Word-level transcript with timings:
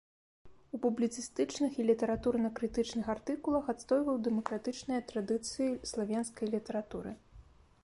У 0.77 0.77
публіцыстычных 0.85 1.71
і 1.81 1.85
літаратурна-крытычных 1.89 3.05
артыкулах 3.15 3.69
адстойваў 3.75 4.17
дэмакратычныя 4.31 5.05
традыцыі 5.13 5.69
славенскай 5.93 6.47
літаратуры. 6.57 7.11